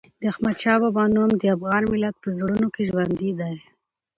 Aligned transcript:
د 0.21 0.23
احمدشاه 0.31 0.79
بابا 0.83 1.03
نوم 1.15 1.31
د 1.37 1.43
افغان 1.55 1.83
ملت 1.91 2.15
په 2.23 2.29
زړونو 2.37 2.67
کې 2.75 2.83
ژوندي 2.89 3.31
دی. 3.39 3.55